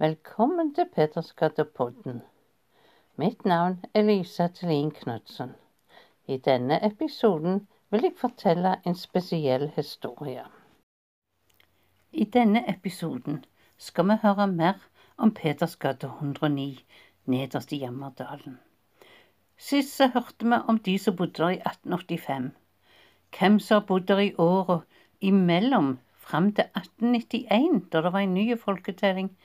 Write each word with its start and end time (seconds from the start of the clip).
Velkommen 0.00 0.74
til 0.74 0.84
Petersgata-podden. 0.94 2.20
Mitt 3.16 3.44
navn 3.44 3.80
er 3.94 4.02
Lisa 4.06 4.46
Thelin 4.46 4.92
Knutsen. 4.94 5.56
I 6.26 6.36
denne 6.36 6.78
episoden 6.86 7.64
vil 7.90 8.06
jeg 8.06 8.14
fortelle 8.20 8.76
en 8.86 8.94
spesiell 8.94 9.66
historie. 9.74 10.44
I 12.12 12.24
denne 12.24 12.62
episoden 12.70 13.44
skal 13.76 14.06
vi 14.12 14.20
høre 14.22 14.46
mer 14.46 14.86
om 15.16 15.34
Petersgata 15.34 16.06
109 16.06 16.78
nederst 17.26 17.72
i 17.72 17.82
Jammerdalen. 17.82 18.60
Sist 19.56 19.96
så 19.96 20.12
hørte 20.14 20.46
vi 20.46 20.62
om 20.68 20.78
de 20.78 20.98
som 20.98 21.16
bodde 21.16 21.42
der 21.42 21.48
i 21.48 21.62
1885. 21.66 22.52
Hvem 23.38 23.58
som 23.58 23.80
har 23.80 23.86
bodd 23.86 24.06
der 24.06 24.18
i 24.18 24.34
åra 24.38 24.80
imellom 25.20 25.98
fram 26.14 26.52
til 26.52 26.70
1891, 26.76 27.88
da 27.92 28.02
det 28.02 28.12
var 28.12 28.20
en 28.20 28.34
ny 28.34 28.58
folketelling, 28.58 29.36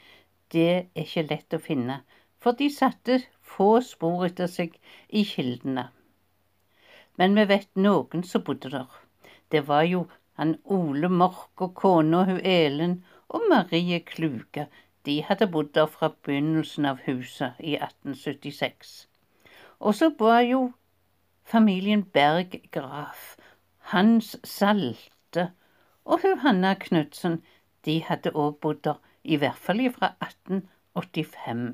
det 0.52 0.70
er 0.70 1.06
ikke 1.06 1.28
lett 1.30 1.56
å 1.56 1.62
finne, 1.62 2.02
for 2.42 2.58
de 2.60 2.70
satte 2.74 3.22
få 3.56 3.78
spor 3.86 4.26
etter 4.28 4.50
seg 4.52 4.76
i 5.10 5.24
kildene. 5.28 5.88
Men 7.18 7.38
vi 7.38 7.46
vet 7.54 7.70
noen 7.78 8.24
som 8.28 8.44
bodde 8.44 8.72
der. 8.74 8.90
Det 9.52 9.64
var 9.68 9.84
jo 9.88 10.08
han 10.40 10.56
Ole 10.66 11.10
Mork 11.10 11.62
og 11.62 11.76
kona 11.78 12.24
hun 12.26 12.42
Elen 12.42 12.96
og 13.30 13.46
Marie 13.50 14.00
Kluge. 14.00 14.68
De 15.06 15.20
hadde 15.28 15.48
bodd 15.54 15.74
der 15.78 15.90
fra 15.96 16.10
begynnelsen 16.26 16.88
av 16.90 17.04
huset 17.06 17.60
i 17.60 17.76
1876. 17.78 18.94
Og 19.80 19.96
så 19.96 20.10
var 20.20 20.42
jo 20.48 20.72
familien 21.44 22.04
Berg 22.04 22.58
Graf, 22.72 23.36
Hans 23.94 24.36
Salte 24.44 25.52
og 26.06 26.24
hun 26.24 26.40
Hanna 26.40 26.74
Knutsen, 26.80 27.42
de 27.86 28.00
hadde 28.08 28.32
òg 28.32 28.58
bodd 28.64 28.82
der 28.88 29.00
i 29.24 29.38
hvert 29.40 29.60
fall 29.66 29.82
fra 29.96 30.14
1885. 30.26 31.66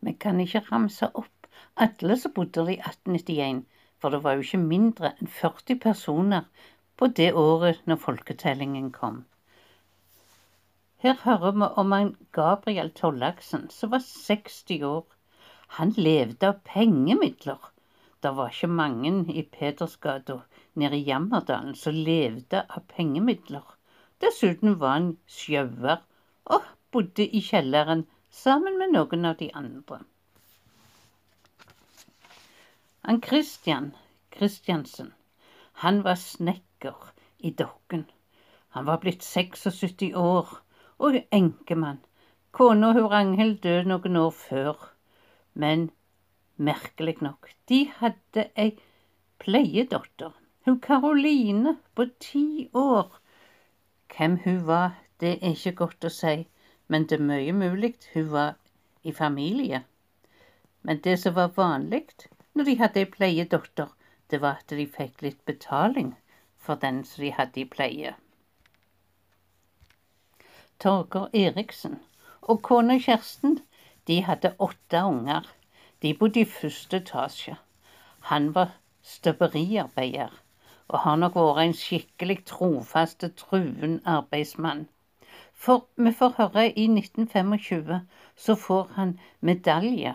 Vi 0.00 0.14
kan 0.24 0.40
ikke 0.40 0.64
ramse 0.70 1.08
opp 1.14 1.48
alle 1.84 2.16
som 2.18 2.32
bodde 2.34 2.62
der 2.62 2.70
i 2.74 2.78
1891, 2.80 3.64
for 4.00 4.14
det 4.14 4.22
var 4.24 4.36
jo 4.36 4.46
ikke 4.46 4.60
mindre 4.62 5.10
enn 5.18 5.30
40 5.40 5.78
personer 5.82 6.46
på 6.98 7.08
det 7.20 7.32
året 7.34 7.82
når 7.86 8.00
folketellingen 8.02 8.90
kom. 8.94 9.24
Her 10.98 11.14
hører 11.22 11.54
vi 11.54 11.70
om 11.82 11.92
en 11.94 12.12
Gabriel 12.34 12.90
Tollaksen 12.90 13.68
som 13.70 13.92
var 13.94 14.02
60 14.02 14.82
år. 14.82 15.04
Han 15.78 15.92
levde 15.94 16.48
av 16.48 16.62
pengemidler. 16.66 17.60
Det 18.22 18.32
var 18.34 18.50
ikke 18.50 18.70
mange 18.80 19.12
i 19.30 19.44
Pedersgata 19.46 20.40
nede 20.74 20.98
i 20.98 21.06
Jammerdalen 21.06 21.76
som 21.78 21.94
levde 21.94 22.64
av 22.66 22.86
pengemidler. 22.90 23.77
Dessuten 24.20 24.78
var 24.80 24.96
han 24.96 25.10
sjauer 25.30 26.00
og 26.44 26.64
bodde 26.92 27.26
i 27.26 27.42
kjelleren 27.44 28.06
sammen 28.30 28.78
med 28.80 28.94
noen 28.96 29.28
av 29.28 29.36
de 29.38 29.50
andre. 29.54 30.00
Han 33.08 33.22
Christian 33.24 33.92
Christiansen, 34.34 35.12
han 35.82 36.02
var 36.04 36.18
snekker 36.20 37.12
i 37.38 37.50
Dokken. 37.50 38.04
Han 38.76 38.86
var 38.86 39.00
blitt 39.02 39.24
76 39.24 40.12
år 40.14 40.50
og 40.98 41.16
enkemann. 41.32 42.02
Kona 42.52 42.92
hun 42.92 43.08
Ragnhild 43.10 43.60
døde 43.62 43.88
noen 43.88 44.16
år 44.16 44.30
før, 44.34 44.76
men 45.54 45.88
merkelig 46.56 47.16
nok, 47.22 47.48
de 47.68 47.84
hadde 48.00 48.48
ei 48.58 48.72
pleiedatter, 49.38 50.34
hun 50.66 50.80
Karoline 50.82 51.76
på 51.94 52.08
ti 52.20 52.68
år 52.74 53.20
hvem 54.16 54.38
hun 54.44 54.66
var, 54.66 54.96
det 55.20 55.38
er 55.42 55.54
ikke 55.54 55.72
godt 55.84 56.04
å 56.04 56.10
si, 56.12 56.46
men 56.88 57.06
det 57.08 57.18
er 57.18 57.28
mye 57.30 57.52
mulig 57.52 57.94
hun 58.14 58.30
var 58.32 58.54
i 59.02 59.12
familie. 59.12 59.82
Men 60.82 61.00
det 61.04 61.18
som 61.20 61.34
var 61.34 61.54
vanlig 61.56 62.06
når 62.54 62.64
de 62.64 62.78
hadde 62.78 63.00
ei 63.02 63.10
pleiedatter, 63.10 63.90
det 64.30 64.40
var 64.40 64.60
at 64.60 64.72
de 64.76 64.86
fikk 64.86 65.22
litt 65.22 65.44
betaling 65.44 66.14
for 66.56 66.80
den 66.80 67.04
som 67.04 67.24
de 67.24 67.32
hadde 67.36 67.60
i 67.62 67.68
pleie. 67.76 68.14
Torger 70.78 71.28
Eriksen 71.34 71.98
og 72.42 72.62
kona 72.62 72.98
Kjersten, 73.02 73.60
de 74.06 74.20
hadde 74.22 74.54
åtte 74.58 75.04
unger. 75.04 75.46
De 76.02 76.14
bodde 76.14 76.40
i 76.44 76.48
første 76.48 77.00
etasje. 77.02 77.56
Han 78.30 78.52
var 78.54 78.76
støperiarbeider 79.02 80.36
og 80.88 81.02
har 81.04 81.16
nok 81.20 81.34
vært 81.36 81.64
en 81.64 81.74
skikkelig 81.80 82.38
trofast 82.50 83.24
truen 83.40 83.98
arbeidsmann. 84.04 84.86
For 85.54 85.86
vi 85.96 86.12
får 86.20 86.36
høre 86.38 86.68
i 86.70 86.86
1925 86.86 88.00
så 88.36 88.54
får 88.54 88.88
han 88.94 89.18
medalje 89.40 90.14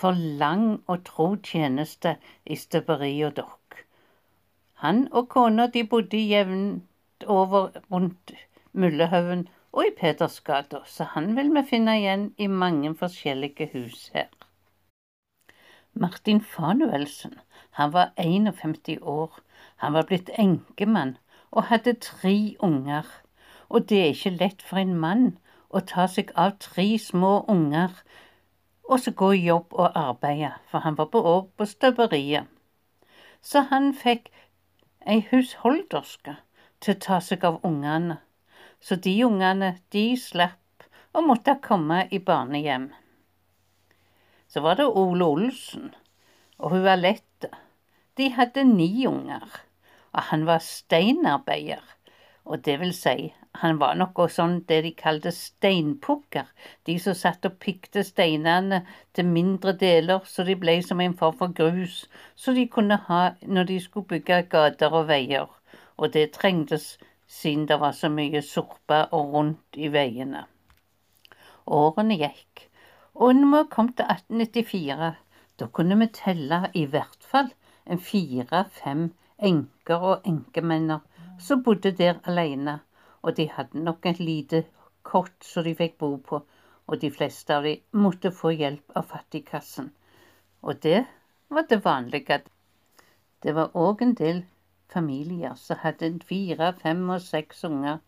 for 0.00 0.16
lang 0.42 0.82
og 0.86 1.04
tro 1.04 1.28
tjeneste 1.36 2.16
i 2.46 2.56
støperi 2.56 3.12
og 3.28 3.36
dokk. 3.36 3.80
Han 4.84 5.06
og 5.12 5.28
kona 5.28 5.66
de 5.74 5.84
bodde 5.84 6.20
jevnt 6.20 7.26
over 7.26 7.70
rundt 7.92 8.32
Mullehaugen 8.72 9.48
og 9.72 9.86
i 9.86 9.94
Pedersgata, 10.00 10.80
så 10.86 11.04
han 11.14 11.36
vil 11.36 11.52
vi 11.54 11.62
finne 11.68 11.98
igjen 12.00 12.30
i 12.38 12.46
mange 12.46 12.94
forskjellige 12.96 13.70
hus 13.74 14.08
her. 14.14 14.30
Martin 15.92 16.40
Fanuelsen, 16.40 17.34
han 17.80 17.94
var 17.96 18.12
51 18.20 19.00
år 19.00 19.40
han 19.80 19.94
var 19.96 20.04
blitt 20.08 20.28
enkemann 20.38 21.14
og 21.50 21.70
hadde 21.70 21.94
tre 22.04 22.56
unger, 22.60 23.06
og 23.68 23.88
det 23.88 24.00
er 24.00 24.10
ikke 24.12 24.36
lett 24.36 24.62
for 24.62 24.80
en 24.82 24.92
mann 25.00 25.30
å 25.70 25.80
ta 25.92 26.04
seg 26.10 26.32
av 26.36 26.58
tre 26.60 26.84
små 27.00 27.30
unger 27.48 27.94
og 28.90 29.00
så 29.00 29.14
gå 29.16 29.30
i 29.32 29.44
jobb 29.46 29.72
og 29.72 29.96
arbeide, 29.96 30.50
for 30.68 30.84
han 30.84 30.98
var 30.98 31.08
på 31.14 31.22
år 31.22 31.46
på 31.56 31.66
støperiet. 31.70 32.50
Så 33.40 33.62
han 33.70 33.92
fikk 33.94 34.28
ei 35.06 35.22
husholderske 35.30 36.36
til 36.82 36.96
å 36.96 37.00
ta 37.06 37.20
seg 37.24 37.46
av 37.46 37.60
ungene, 37.64 38.18
så 38.80 39.00
de 39.00 39.14
ungene, 39.24 39.76
de 39.94 40.04
slapp 40.20 40.84
å 41.14 41.24
måtte 41.24 41.56
komme 41.64 42.02
i 42.10 42.18
barnehjem. 42.18 42.90
Så 44.50 44.60
var 44.60 44.76
det 44.76 44.90
Ole 44.90 45.24
Olsen 45.24 45.92
og 46.58 46.74
hun 46.74 46.88
Alette. 46.90 47.54
De 48.20 48.28
hadde 48.36 48.68
ni 48.68 48.92
unger 49.08 49.48
og 50.12 50.22
han 50.30 50.46
var 50.46 50.62
steinarbeider. 50.64 51.82
Og 52.44 52.64
det 52.64 52.78
vil 52.80 52.92
si, 52.96 53.30
han 53.62 53.78
var 53.78 53.96
noe 53.98 54.26
sånn 54.32 54.60
det 54.68 54.80
de 54.86 54.90
kalte 54.96 55.30
steinpukker, 55.34 56.48
de 56.86 56.96
som 57.02 57.14
satt 57.14 57.46
og 57.46 57.58
pikte 57.62 58.02
steinene 58.06 58.80
til 59.14 59.28
mindre 59.28 59.74
deler 59.78 60.24
så 60.26 60.46
de 60.48 60.56
ble 60.58 60.78
som 60.86 61.02
en 61.02 61.14
form 61.18 61.36
for 61.38 61.54
grus, 61.54 62.04
så 62.34 62.54
de 62.56 62.66
kunne 62.72 62.98
ha 63.06 63.20
når 63.46 63.70
de 63.70 63.78
skulle 63.84 64.10
bygge 64.14 64.42
gater 64.54 64.96
og 64.96 65.06
veier. 65.12 65.46
Og 66.00 66.14
det 66.16 66.32
trengtes 66.38 66.96
siden 67.30 67.68
det 67.68 67.78
var 67.78 67.94
så 67.94 68.10
mye 68.10 68.42
sorpe 68.42 69.04
og 69.14 69.34
rundt 69.36 69.78
i 69.78 69.92
veiene. 69.92 70.46
Årene 71.70 72.16
gikk, 72.18 72.66
og 73.14 73.36
når 73.36 73.52
vi 73.52 73.70
kom 73.70 73.92
til 73.94 74.08
1894, 74.10 75.12
da 75.60 75.66
kunne 75.76 75.98
vi 76.00 76.08
telle 76.16 76.64
i 76.74 76.86
hvert 76.88 77.26
fall 77.30 77.52
fire-fem 77.86 79.08
enker 79.50 80.04
og 80.12 80.26
enkemenner 80.28 81.00
som 81.40 81.62
bodde 81.64 81.92
der 81.96 82.20
alene, 82.28 82.80
og 83.22 83.36
de 83.36 83.48
hadde 83.48 83.84
nok 83.84 84.06
et 84.06 84.20
lite 84.20 84.64
kott 85.02 85.44
som 85.44 85.64
de 85.64 85.74
fikk 85.74 85.96
bo 85.98 86.16
på, 86.16 86.40
og 86.86 87.00
de 87.00 87.10
fleste 87.10 87.54
av 87.56 87.64
dem 87.64 88.02
måtte 88.04 88.32
få 88.34 88.52
hjelp 88.52 88.96
av 88.96 89.08
fattigkassen. 89.12 89.90
Og 90.62 90.82
det 90.82 91.04
var 91.48 91.66
det 91.70 91.84
vanlige. 91.84 92.40
Det 93.42 93.54
var 93.54 93.76
òg 93.76 94.02
en 94.02 94.14
del 94.14 94.42
familier 94.92 95.54
som 95.56 95.80
hadde 95.80 96.12
fire, 96.26 96.72
fem 96.82 97.08
og 97.10 97.22
seks 97.22 97.64
unger, 97.64 98.00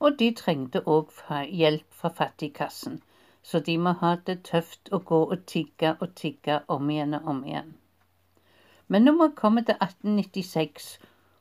og 0.00 0.18
de 0.18 0.30
trengte 0.34 0.82
òg 0.88 1.12
hjelp 1.46 2.00
fra 2.02 2.10
fattigkassen, 2.22 3.00
så 3.42 3.60
de 3.60 3.76
må 3.78 3.92
ha 4.02 4.16
det 4.26 4.40
tøft 4.48 4.90
å 4.92 5.02
gå 5.12 5.20
og 5.26 5.46
tigge 5.46 5.94
og 6.00 6.14
tigge 6.16 6.62
om 6.68 6.90
igjen 6.90 7.14
og 7.20 7.28
om 7.34 7.44
igjen. 7.44 7.74
Men 8.90 9.04
når 9.06 9.12
vi 9.18 9.26
kommer 9.38 9.62
til 9.62 9.76
1896 9.78 10.86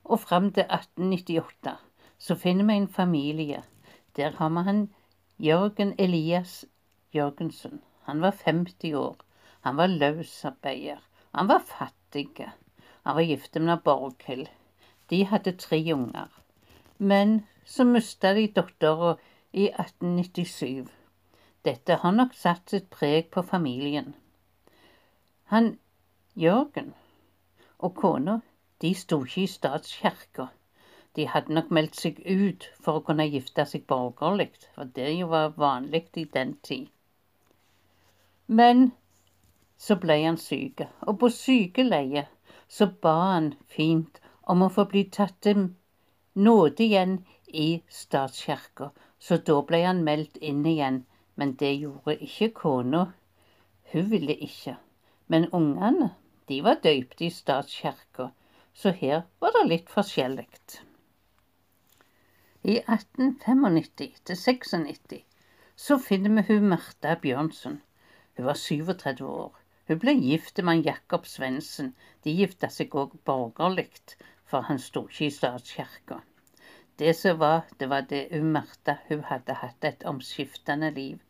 og 0.04 0.20
fram 0.22 0.52
til 0.54 0.68
1898, 0.70 1.72
så 2.18 2.36
finner 2.36 2.68
vi 2.68 2.76
en 2.78 2.88
familie. 2.88 3.64
Der 4.16 4.36
har 4.38 4.50
vi 4.50 4.64
han 4.68 4.82
Jørgen 5.40 5.96
Elias 5.98 6.66
Jørgensen. 7.16 7.82
Han 8.06 8.22
var 8.22 8.36
50 8.46 8.94
år. 8.94 9.16
Han 9.62 9.78
var 9.78 9.88
løsarbeider. 9.88 11.02
Han 11.34 11.48
var 11.48 11.66
fattig. 11.66 12.52
Han 13.04 13.16
var 13.16 13.22
gift 13.22 13.56
med 13.56 13.78
Borghild. 13.84 14.48
De 15.10 15.26
hadde 15.26 15.58
tre 15.58 15.94
unger. 15.94 16.30
Men 16.98 17.46
så 17.66 17.84
mista 17.84 18.34
de 18.34 18.48
dattera 18.48 19.16
i 19.54 19.72
1897. 19.74 20.88
Dette 21.66 21.96
har 21.96 22.12
nok 22.12 22.34
satt 22.34 22.70
sitt 22.70 22.90
preg 22.94 23.32
på 23.34 23.42
familien. 23.42 24.14
Han 25.44 25.78
Jørgen 26.36 26.94
og 27.80 27.96
kona, 27.96 28.40
de 28.82 28.94
sto 28.96 29.24
ikke 29.26 29.44
i 29.44 29.48
statskirka. 29.48 30.48
De 31.16 31.26
hadde 31.28 31.54
nok 31.54 31.72
meldt 31.76 31.98
seg 32.00 32.20
ut 32.26 32.68
for 32.84 33.00
å 33.00 33.04
kunne 33.08 33.28
gifte 33.28 33.66
seg 33.66 33.86
borgerlig, 33.90 34.52
for 34.76 34.92
det 34.96 35.10
jo 35.18 35.30
var 35.34 35.56
vanlig 35.58 36.06
i 36.22 36.26
den 36.34 36.56
tid. 36.64 36.88
Men 38.48 38.92
så 39.78 39.96
ble 39.96 40.20
han 40.24 40.38
syk, 40.38 40.84
og 41.08 41.20
på 41.22 41.30
sykeleie 41.34 42.26
så 42.68 42.90
ba 43.04 43.16
han 43.34 43.54
fint 43.76 44.20
om 44.54 44.64
å 44.66 44.72
få 44.74 44.86
bli 44.92 45.06
tatt 45.18 45.38
til 45.46 45.70
nåde 46.36 46.84
igjen 46.86 47.20
i 47.48 47.82
statskirka, 47.90 48.92
så 49.20 49.38
da 49.50 49.60
ble 49.70 49.82
han 49.86 50.04
meldt 50.08 50.38
inn 50.52 50.66
igjen, 50.66 51.04
men 51.36 51.56
det 51.62 51.74
gjorde 51.82 52.18
ikke 52.26 52.50
kona. 52.62 53.06
Hun 53.92 54.10
ville 54.12 54.36
ikke. 54.36 54.76
Men 55.28 55.48
ungene, 55.56 56.12
de 56.50 56.64
var 56.66 56.80
døypt 56.84 57.22
i 57.22 57.30
statskirka, 57.30 58.32
så 58.74 58.92
her 59.02 59.22
var 59.42 59.54
det 59.54 59.68
litt 59.70 59.90
forskjellig. 59.94 60.48
I 62.64 62.80
1895 62.82 64.16
til 64.26 64.38
96 64.38 65.20
så 65.80 65.98
finner 66.02 66.34
vi 66.36 66.56
hun 66.56 66.72
Martha 66.72 67.14
Bjørnsen. 67.22 67.78
Hun 68.38 68.46
var 68.46 68.58
37 68.58 69.22
år. 69.26 69.54
Hun 69.88 70.00
ble 70.02 70.16
gift 70.18 70.60
med 70.64 70.84
Jakob 70.86 71.26
Svendsen. 71.26 71.94
De 72.24 72.34
gifta 72.36 72.68
seg 72.74 72.98
òg 72.98 73.14
borgerlig, 73.30 74.18
for 74.44 74.68
han 74.68 74.82
sto 74.82 75.06
ikke 75.08 75.30
i 75.30 75.36
statskirka. 75.38 76.20
Det 77.00 77.14
som 77.16 77.40
var, 77.40 77.64
det 77.80 77.88
var 77.94 78.10
det 78.10 78.26
hun 78.34 78.52
Martha 78.58 78.98
hun 79.08 79.24
hadde 79.30 79.62
hatt 79.62 79.86
et 79.88 80.04
omskiftende 80.04 80.92
liv. 80.98 81.22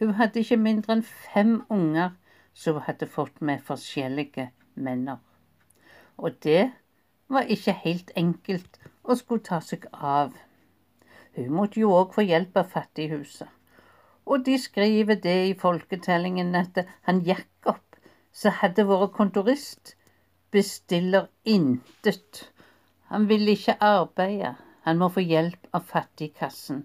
Hun 0.00 0.16
hadde 0.18 0.42
ikke 0.42 0.58
mindre 0.64 0.96
enn 0.96 1.06
fem 1.06 1.54
unger 1.70 2.16
som 2.54 2.80
hun 2.80 2.88
hadde 2.88 3.06
fått 3.06 3.38
med 3.40 3.62
forskjellige 3.68 4.48
menner. 4.74 5.18
Og 6.18 6.36
det 6.42 6.72
var 7.32 7.48
ikke 7.48 7.74
helt 7.84 8.10
enkelt 8.16 8.78
å 9.02 9.16
skulle 9.18 9.44
ta 9.46 9.60
seg 9.64 9.86
av. 9.92 10.34
Hun 11.36 11.52
måtte 11.56 11.80
jo 11.80 11.92
òg 11.96 12.12
få 12.14 12.24
hjelp 12.26 12.58
av 12.60 12.70
Fattighuset. 12.74 13.48
Og 14.26 14.44
de 14.46 14.58
skriver 14.60 15.18
det 15.22 15.38
i 15.48 15.54
folketellingen 15.58 16.54
at 16.54 16.84
han 17.08 17.22
Jakob, 17.26 17.80
som 18.32 18.54
hadde 18.60 18.84
vært 18.86 19.16
kontorist, 19.16 19.96
bestiller 20.52 21.26
intet. 21.44 22.44
Han 23.10 23.26
vil 23.28 23.48
ikke 23.48 23.78
arbeide, 23.80 24.54
han 24.86 25.00
må 25.00 25.08
få 25.12 25.24
hjelp 25.24 25.66
av 25.72 25.88
Fattigkassen. 25.88 26.84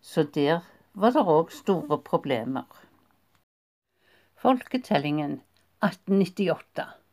Så 0.00 0.26
der 0.34 0.60
var 0.92 1.14
det 1.14 1.24
òg 1.24 1.54
store 1.54 1.98
problemer. 2.04 2.68
Folketellingen 4.44 5.40
1898 5.80 7.03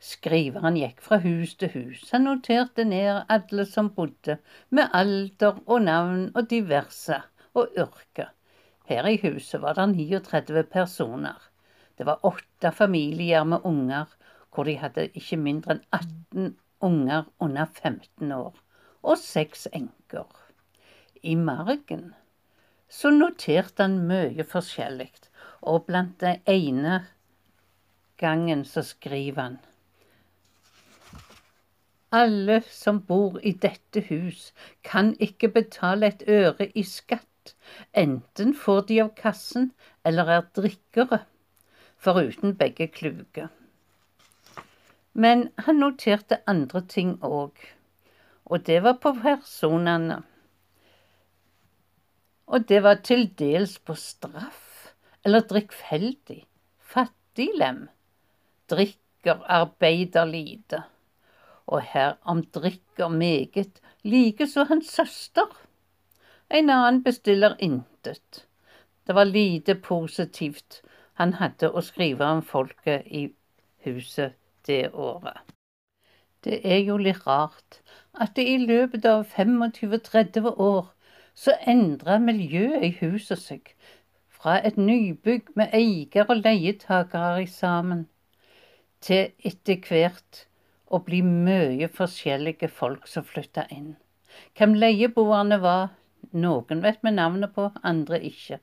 Skriveren 0.00 0.78
gikk 0.80 1.02
fra 1.04 1.18
hus 1.20 1.54
til 1.60 1.74
hus. 1.74 2.06
Han 2.14 2.24
noterte 2.24 2.86
ned 2.88 3.26
alle 3.28 3.66
som 3.68 3.90
bodde, 3.92 4.38
med 4.70 4.88
alder 4.96 5.60
og 5.66 5.82
navn 5.84 6.30
og 6.34 6.48
diverse, 6.48 7.18
og 7.52 7.76
yrke. 7.76 8.30
Her 8.88 9.06
i 9.10 9.18
huset 9.20 9.60
var 9.60 9.76
det 9.76 9.90
39 9.92 10.64
personer. 10.72 11.36
Det 11.98 12.06
var 12.08 12.24
åtte 12.24 12.72
familier 12.72 13.44
med 13.44 13.60
unger, 13.68 14.08
hvor 14.54 14.64
de 14.64 14.78
hadde 14.80 15.10
ikke 15.12 15.36
mindre 15.36 15.76
enn 15.76 15.84
18 15.92 16.56
unger 16.80 17.28
under 17.38 17.68
15 17.68 18.32
år, 18.32 18.56
og 19.04 19.20
seks 19.20 19.68
enker. 19.76 20.26
I 21.22 21.36
margen 21.36 22.14
så 22.88 23.12
noterte 23.12 23.84
han 23.84 24.00
mye 24.08 24.48
forskjellig, 24.48 25.12
og 25.60 25.84
blant 25.90 26.16
det 26.24 26.38
ene 26.48 27.02
gangen 28.16 28.64
så 28.64 28.82
skriver 28.86 29.42
han 29.42 29.60
alle 32.10 32.60
som 32.70 33.00
bor 33.06 33.38
i 33.42 33.52
dette 33.52 34.02
hus, 34.08 34.50
kan 34.82 35.14
ikke 35.22 35.50
betale 35.54 36.10
et 36.10 36.24
øre 36.28 36.70
i 36.74 36.82
skatt. 36.82 37.54
Enten 37.96 38.54
får 38.54 38.82
de 38.88 39.00
av 39.04 39.12
kassen 39.18 39.70
eller 40.06 40.30
er 40.36 40.48
drikkere, 40.56 41.22
foruten 41.96 42.56
begge 42.58 42.88
kluge. 42.92 43.48
Men 45.12 45.48
han 45.58 45.80
noterte 45.82 46.40
andre 46.50 46.82
ting 46.86 47.16
òg, 47.22 47.54
og 48.44 48.66
det 48.66 48.82
var 48.82 48.98
på 49.02 49.14
personene. 49.22 50.20
Og 52.50 52.66
det 52.68 52.82
var 52.82 53.02
til 53.06 53.28
dels 53.38 53.78
på 53.78 53.94
straff 53.94 54.92
eller 55.24 55.46
drikkfeldig. 55.46 56.42
Fattiglem. 56.78 57.84
Drikker, 58.70 59.44
arbeider 59.46 60.26
lite 60.26 60.82
og 61.70 61.82
her 61.92 62.16
drikker 62.54 63.08
meget, 63.08 63.80
likeså 64.02 64.64
hans 64.64 64.86
søster. 64.90 65.46
En 66.50 66.70
annen 66.70 67.02
bestiller 67.04 67.54
intet. 67.58 68.46
Det 69.06 69.14
var 69.14 69.24
lite 69.24 69.74
positivt 69.74 70.82
han 71.14 71.34
hadde 71.36 71.70
å 71.70 71.82
skrive 71.84 72.24
om 72.24 72.42
folket 72.42 73.06
i 73.06 73.28
huset 73.84 74.36
det 74.66 74.90
året. 74.92 75.38
Det 76.44 76.60
er 76.64 76.80
jo 76.80 76.96
litt 76.96 77.26
rart 77.26 77.80
at 78.14 78.34
det 78.36 78.46
i 78.48 78.56
løpet 78.58 79.04
av 79.04 79.26
25-30 79.28 80.48
år 80.56 80.88
så 81.36 81.54
endra 81.68 82.18
miljøet 82.18 82.84
i 82.88 82.92
huset 83.00 83.38
seg, 83.38 83.74
fra 84.28 84.56
et 84.64 84.78
nybygg 84.80 85.52
med 85.60 85.74
eier 85.76 86.24
og 86.26 86.40
leietakere 86.40 87.46
sammen, 87.46 88.06
til 89.00 89.30
etter 89.44 89.80
hvert 89.88 90.46
og 90.90 91.04
bli 91.06 91.20
mye 91.26 91.88
forskjellige 91.88 92.68
folk 92.80 93.06
som 93.10 93.26
flytta 93.26 93.66
inn. 93.76 93.94
Hvem 94.58 94.74
leieboerne 94.82 95.60
var, 95.62 95.92
noen 96.44 96.82
vet 96.84 97.00
vi 97.06 97.14
navnet 97.14 97.54
på, 97.54 97.68
andre 97.82 98.20
ikke. 98.30 98.58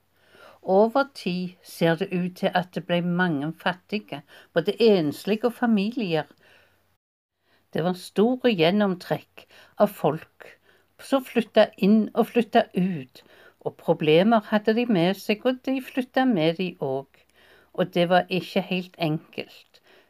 Over 0.61 1.07
tid 1.15 1.55
ser 1.63 1.95
det 1.95 2.09
ut 2.11 2.35
til 2.41 2.51
at 2.59 2.73
det 2.75 2.83
ble 2.87 2.99
mange 3.01 3.53
fattige, 3.61 4.21
både 4.53 4.75
enslige 4.83 5.47
og 5.47 5.53
familier. 5.53 6.27
Det 7.73 7.83
var 7.85 7.95
store 7.99 8.51
gjennomtrekk 8.51 9.45
av 9.83 9.93
folk 10.01 10.51
som 11.09 11.23
flytta 11.23 11.69
inn 11.87 12.07
og 12.13 12.31
flytta 12.31 12.65
ut, 12.75 13.23
og 13.63 13.77
problemer 13.79 14.43
hadde 14.51 14.75
de 14.77 14.85
med 14.91 15.15
seg, 15.19 15.45
og 15.45 15.61
de 15.67 15.79
flytta 15.83 16.25
med 16.25 16.57
de 16.59 16.69
òg. 16.83 17.07
Og 17.77 17.93
det 17.93 18.07
var 18.09 18.31
ikke 18.33 18.63
helt 18.71 18.95
enkelt. 18.97 19.66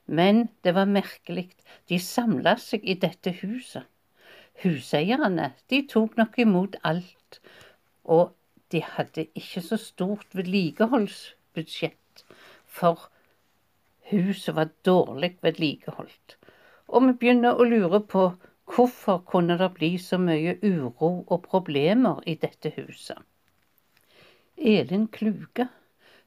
Men 0.07 0.47
det 0.63 0.73
var 0.75 0.87
merkelig, 0.87 1.49
de 1.89 1.99
samla 1.99 2.55
seg 2.63 2.85
i 2.87 2.95
dette 2.95 3.33
huset. 3.41 3.83
Huseierne, 4.63 5.51
de 5.69 5.83
tok 5.91 6.15
nok 6.17 6.37
imot 6.39 6.77
alt, 6.87 7.39
og 8.03 8.31
de 8.71 8.81
hadde 8.81 9.27
ikke 9.35 9.61
så 9.61 9.77
stort 9.77 10.31
vedlikeholdsbudsjett, 10.33 12.23
for 12.65 13.09
huset 14.09 14.55
var 14.55 14.71
dårlig 14.87 15.35
vedlikeholdt. 15.43 16.37
Og 16.87 17.03
vi 17.07 17.13
begynner 17.19 17.59
å 17.59 17.67
lure 17.67 17.99
på 17.99 18.29
hvorfor 18.71 19.19
kunne 19.27 19.57
det 19.59 19.73
bli 19.75 19.91
så 19.99 20.17
mye 20.19 20.55
uro 20.63 21.11
og 21.27 21.43
problemer 21.43 22.23
i 22.25 22.37
dette 22.39 22.71
huset. 22.79 23.19
Elin 24.57 25.07
Kluge, 25.11 25.67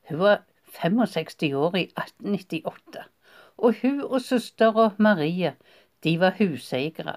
hun 0.08 0.20
var 0.20 0.44
65 0.76 1.56
år 1.56 1.80
i 1.80 1.88
1898 1.96 3.08
og 3.60 3.74
hun 3.82 4.00
og 4.00 4.20
søstera 4.24 4.90
Marie, 4.98 5.54
de 6.04 6.20
var 6.20 6.36
huseiere. 6.38 7.16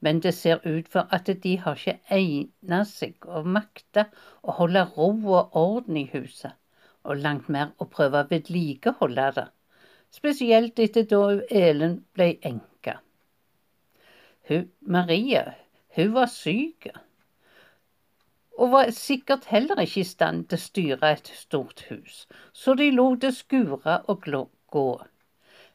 Men 0.00 0.20
det 0.22 0.34
ser 0.34 0.60
ut 0.66 0.88
for 0.88 1.08
at 1.14 1.30
de 1.42 1.56
har 1.64 1.78
ikke 1.78 2.00
egnet 2.10 2.88
seg 2.90 3.26
og 3.26 3.46
makta 3.46 4.08
å 4.42 4.56
holde 4.58 4.82
ro 4.96 5.10
og 5.36 5.56
orden 5.56 6.00
i 6.00 6.08
huset, 6.12 6.52
og 7.04 7.22
langt 7.22 7.48
mer 7.48 7.70
å 7.78 7.86
prøve 7.86 8.24
å 8.24 8.30
vedlikeholde 8.30 9.28
det. 9.38 9.46
Spesielt 10.12 10.82
etter 10.82 11.06
da 11.08 11.22
Elen 11.62 12.02
ble 12.14 12.34
enke. 12.42 12.98
Hun, 14.50 14.68
Marie, 14.80 15.44
hun 15.96 16.12
var 16.18 16.28
syk 16.28 16.90
og 18.58 18.72
var 18.74 18.90
sikkert 18.94 19.46
heller 19.48 19.80
ikke 19.80 20.02
i 20.02 20.06
stand 20.06 20.44
til 20.50 20.58
å 20.58 20.62
styre 20.66 21.12
et 21.14 21.30
stort 21.34 21.86
hus, 21.88 22.26
så 22.52 22.74
de 22.78 22.90
lot 22.92 23.22
det 23.22 23.32
skure 23.38 24.02
og 24.12 24.28
gå. 24.74 24.88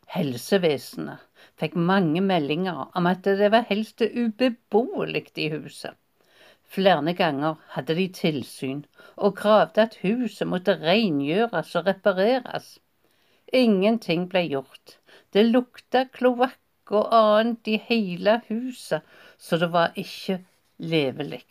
Helsevesenet 0.07 1.23
fikk 1.59 1.75
mange 1.89 2.21
meldinger 2.23 2.85
om 2.95 3.07
at 3.09 3.25
det 3.27 3.49
var 3.51 3.65
helst 3.69 4.01
ubeboelig 4.01 5.25
i 5.35 5.49
huset. 5.51 5.95
Flere 6.67 7.13
ganger 7.15 7.55
hadde 7.73 7.95
de 7.95 8.05
tilsyn 8.15 8.83
og 9.15 9.37
kravde 9.39 9.83
at 9.87 9.97
huset 10.03 10.47
måtte 10.47 10.77
rengjøres 10.81 11.73
og 11.79 11.87
repareres. 11.87 12.77
Ingenting 13.53 14.27
ble 14.31 14.43
gjort. 14.51 14.97
Det 15.33 15.45
lukta 15.47 16.05
kloakk 16.11 16.91
og 16.91 17.11
annet 17.15 17.67
i 17.71 17.77
hele 17.89 18.41
huset, 18.47 19.03
så 19.37 19.59
det 19.59 19.71
var 19.71 19.95
ikke 19.95 20.41
levelig. 20.77 21.43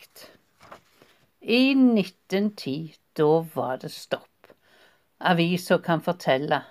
I 1.41 1.73
1910, 1.73 2.95
da 3.17 3.29
var 3.53 3.77
det 3.81 3.91
stopp. 3.93 4.51
Avisa 5.19 5.77
kan 5.81 6.01
fortelle 6.05 6.61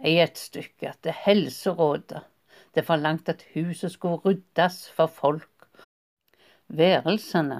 i 0.00 0.18
et 0.22 0.38
stykke 0.38 0.92
at 0.94 1.02
det 1.04 1.14
Helserådet 1.24 2.22
det 2.74 2.84
forlangte 2.88 3.34
at 3.36 3.44
huset 3.54 3.92
skulle 3.92 4.20
ryddes 4.24 4.86
for 4.96 5.06
folk, 5.06 5.48
Værelsene. 6.72 7.58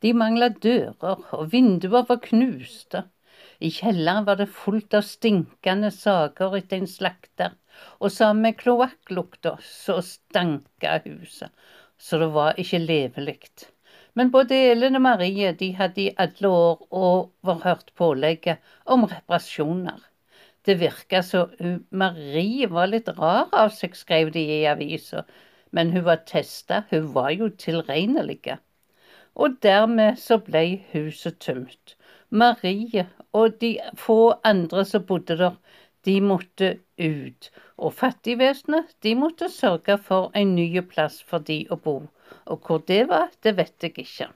De 0.00 0.12
mangla 0.16 0.48
dører, 0.48 1.20
og 1.36 1.52
vinduer 1.52 2.06
var 2.08 2.22
knuste. 2.24 3.02
I 3.60 3.68
kjelleren 3.68 4.24
var 4.24 4.38
det 4.40 4.48
fullt 4.48 4.96
av 4.96 5.04
stinkende 5.04 5.90
saker 5.92 6.56
etter 6.56 6.80
en 6.80 6.88
slakter, 6.88 7.52
og 8.00 8.14
sammen 8.14 8.46
med 8.46 8.56
kloakklukta 8.62 9.58
så 9.60 9.98
stanka 10.00 10.96
huset, 11.04 11.52
så 12.00 12.22
det 12.22 12.30
var 12.32 12.56
ikke 12.64 12.80
levelig. 12.80 13.38
Men 14.16 14.32
både 14.32 14.56
Elin 14.72 14.96
og 14.96 15.04
Marie 15.04 15.52
de 15.52 15.72
hadde 15.76 16.06
i 16.06 16.14
alle 16.16 16.48
år 16.48 16.86
overhørt 17.04 17.92
pålegget 18.00 18.64
om 18.86 19.04
reparasjoner. 19.04 20.00
Det 20.66 20.74
virka 20.80 21.22
så 21.22 21.44
Marie 21.90 22.66
var 22.66 22.90
litt 22.90 23.08
rar 23.18 23.52
av 23.54 23.70
seg, 23.74 23.94
skrev 23.94 24.32
de 24.34 24.42
i 24.56 24.62
avisa, 24.66 25.22
men 25.70 25.92
hun 25.94 26.06
var 26.08 26.24
testa, 26.26 26.82
hun 26.90 27.12
var 27.14 27.30
jo 27.30 27.50
tilregnelig. 27.64 28.56
Og 29.36 29.58
dermed 29.62 30.18
så 30.18 30.40
ble 30.42 30.64
huset 30.92 31.38
tømt. 31.44 31.94
Marie 32.30 33.06
og 33.32 33.60
de 33.60 33.76
få 34.00 34.18
andre 34.50 34.84
som 34.88 35.04
bodde 35.06 35.36
der, 35.38 35.54
de 36.06 36.16
måtte 36.22 36.72
ut. 36.98 37.50
Og 37.76 37.94
fattigvesenet, 37.94 38.96
de 39.02 39.14
måtte 39.18 39.50
sørge 39.52 39.98
for 40.02 40.30
en 40.34 40.54
ny 40.58 40.68
plass 40.90 41.20
for 41.22 41.46
de 41.46 41.60
å 41.70 41.78
bo. 41.78 41.96
Og 42.46 42.66
hvor 42.66 42.82
det 42.90 43.04
var, 43.10 43.30
det 43.42 43.56
vet 43.58 43.86
jeg 43.86 43.98
ikke. 44.02 44.30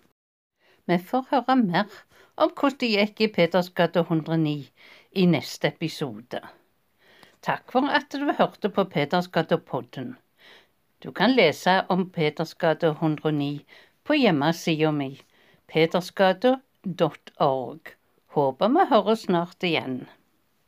Vi 0.87 0.99
får 0.99 1.27
høre 1.31 1.57
mer 1.57 1.91
om 2.37 2.51
hvordan 2.55 2.79
det 2.81 2.91
gikk 2.95 3.21
i 3.21 3.33
Petersgata 3.35 4.01
109 4.07 4.71
i 5.13 5.27
neste 5.27 5.69
episode. 5.69 6.41
Takk 7.43 7.73
for 7.73 7.89
at 7.89 8.13
du 8.13 8.33
hørte 8.39 8.69
på 8.69 8.85
Petersgata-podden. 8.85 10.17
Du 11.05 11.13
kan 11.13 11.37
lese 11.37 11.85
om 11.89 12.11
Petersgata 12.11 12.87
109 12.93 13.65
på 14.05 14.15
hjemmesida 14.15 14.93
mi 14.93 15.21
petersgata.org. 15.71 17.81
Håper 18.37 18.69
vi 18.77 18.85
høres 18.91 19.25
snart 19.27 19.67
igjen. 19.67 19.97